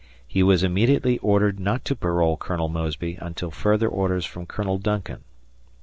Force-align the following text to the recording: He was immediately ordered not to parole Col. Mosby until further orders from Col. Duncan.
He 0.25 0.41
was 0.41 0.63
immediately 0.63 1.19
ordered 1.19 1.59
not 1.59 1.85
to 1.85 1.95
parole 1.95 2.35
Col. 2.35 2.67
Mosby 2.67 3.19
until 3.21 3.51
further 3.51 3.87
orders 3.87 4.25
from 4.25 4.47
Col. 4.47 4.79
Duncan. 4.79 5.23